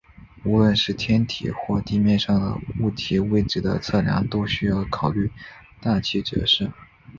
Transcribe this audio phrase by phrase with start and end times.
[0.43, 5.31] 无论是天体或地面上物体位置的测量都需要考虑
[5.79, 6.73] 大气折射。